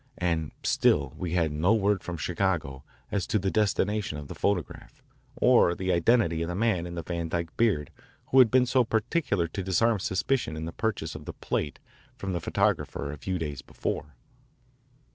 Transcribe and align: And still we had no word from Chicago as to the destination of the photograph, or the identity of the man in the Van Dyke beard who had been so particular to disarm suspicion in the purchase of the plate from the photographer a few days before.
And 0.17 0.51
still 0.63 1.13
we 1.15 1.33
had 1.33 1.51
no 1.51 1.75
word 1.75 2.01
from 2.01 2.17
Chicago 2.17 2.83
as 3.11 3.27
to 3.27 3.37
the 3.37 3.51
destination 3.51 4.17
of 4.17 4.29
the 4.29 4.33
photograph, 4.33 5.03
or 5.35 5.75
the 5.75 5.91
identity 5.93 6.41
of 6.41 6.47
the 6.47 6.55
man 6.55 6.87
in 6.87 6.95
the 6.95 7.03
Van 7.03 7.29
Dyke 7.29 7.55
beard 7.55 7.91
who 8.31 8.39
had 8.39 8.49
been 8.49 8.65
so 8.65 8.83
particular 8.83 9.47
to 9.49 9.61
disarm 9.61 9.99
suspicion 9.99 10.57
in 10.57 10.65
the 10.65 10.71
purchase 10.73 11.13
of 11.13 11.25
the 11.25 11.33
plate 11.33 11.77
from 12.17 12.33
the 12.33 12.41
photographer 12.41 13.11
a 13.11 13.17
few 13.19 13.37
days 13.37 13.61
before. 13.61 14.15